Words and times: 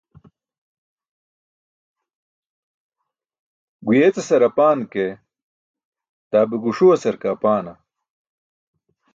Guyeecasar 3.85 4.41
apan 4.49 4.79
ke, 4.91 5.05
daa 6.31 6.45
be 6.49 6.55
guṣuwasar 6.63 7.15
ke 7.21 7.27
apaana? 7.33 7.73